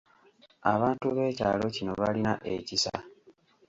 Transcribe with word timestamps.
Abantu 0.73 1.05
b’ekyalo 1.15 1.65
kino 1.75 1.93
balina 2.01 2.33
ekisa. 2.55 2.95